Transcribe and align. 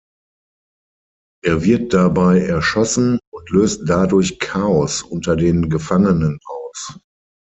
Er 1.43 1.63
wird 1.63 1.93
dabei 1.93 2.39
erschossen 2.41 3.19
und 3.31 3.51
löst 3.51 3.83
dadurch 3.87 4.39
Chaos 4.39 5.03
unter 5.03 5.35
den 5.35 5.69
Gefangenen 5.69 6.39
aus. 6.43 6.97